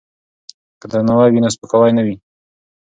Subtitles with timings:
[0.79, 2.15] که درناوی وي نو سپکاوی نه وي.